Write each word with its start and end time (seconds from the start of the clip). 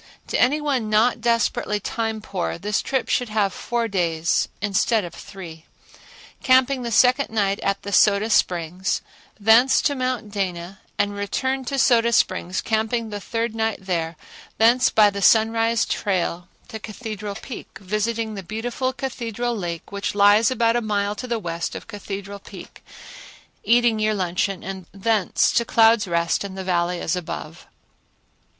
To 0.29 0.41
any 0.41 0.59
one 0.59 0.89
not 0.89 1.21
desperately 1.21 1.79
time 1.79 2.21
poor 2.21 2.57
this 2.57 2.81
trip 2.81 3.07
should 3.07 3.29
have 3.29 3.53
four 3.53 3.87
days 3.87 4.47
instead 4.59 5.05
of 5.05 5.13
three; 5.13 5.65
camping 6.41 6.81
the 6.81 6.91
second 6.91 7.29
night 7.29 7.59
at 7.59 7.83
the 7.83 7.91
Soda 7.93 8.31
Springs; 8.31 9.03
thence 9.39 9.79
to 9.83 9.93
Mount 9.93 10.31
Dana 10.31 10.79
and 10.97 11.13
return 11.13 11.65
to 11.65 11.75
the 11.75 11.77
Soda 11.77 12.11
Springs, 12.11 12.61
camping 12.61 13.11
the 13.11 13.19
third 13.19 13.53
night 13.53 13.77
there; 13.81 14.15
thence 14.57 14.89
by 14.89 15.11
the 15.11 15.21
Sunrise 15.21 15.85
trail 15.85 16.47
to 16.69 16.79
Cathedral 16.79 17.35
Peak, 17.35 17.77
visiting 17.79 18.33
the 18.33 18.41
beautiful 18.41 18.93
Cathedral 18.93 19.55
lake 19.55 19.91
which 19.91 20.15
lies 20.15 20.49
about 20.49 20.75
a 20.75 20.81
mile 20.81 21.13
to 21.13 21.27
the 21.27 21.37
west 21.37 21.75
of 21.75 21.85
Cathedral 21.85 22.39
Peak, 22.39 22.83
eating 23.63 23.99
your 23.99 24.15
luncheon, 24.15 24.63
and 24.63 24.87
thence 24.91 25.51
to 25.51 25.63
Clouds' 25.63 26.07
Rest 26.07 26.43
and 26.43 26.57
the 26.57 26.63
Valley 26.63 26.99
as 26.99 27.15
above. 27.15 27.67